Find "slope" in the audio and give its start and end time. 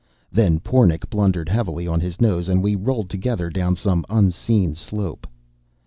4.73-5.27